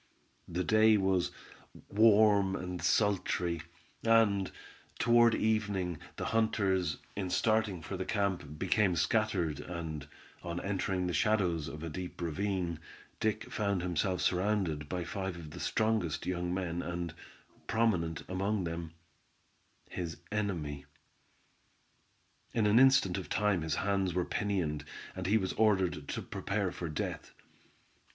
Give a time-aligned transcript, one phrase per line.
[0.47, 1.29] The day was
[1.87, 3.61] warm and sultry,
[4.03, 4.51] and,
[4.97, 10.07] toward evening, the hunters, in starting for the camp, became scattered, and,
[10.41, 12.79] on entering the shadows of a deep ravine,
[13.19, 17.13] Dick found himself surrounded by five of the strongest young men, and,
[17.67, 18.93] prominent among them,
[19.87, 20.85] his enemy.
[22.55, 24.83] In an instant of time his hands were pinioned,
[25.15, 27.33] and he was ordered to prepare for death.